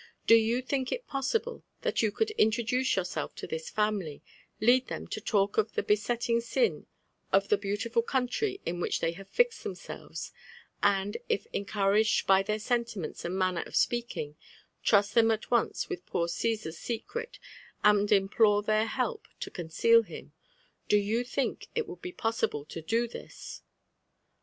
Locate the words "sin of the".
6.41-7.55